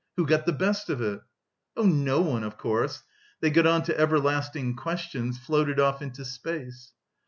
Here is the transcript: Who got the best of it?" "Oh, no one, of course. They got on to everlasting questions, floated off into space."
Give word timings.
Who 0.17 0.25
got 0.25 0.47
the 0.47 0.51
best 0.51 0.89
of 0.89 0.99
it?" 0.99 1.21
"Oh, 1.77 1.83
no 1.83 2.21
one, 2.21 2.43
of 2.43 2.57
course. 2.57 3.03
They 3.39 3.51
got 3.51 3.67
on 3.67 3.83
to 3.83 3.95
everlasting 3.99 4.75
questions, 4.75 5.37
floated 5.37 5.79
off 5.79 6.01
into 6.01 6.25
space." 6.25 6.93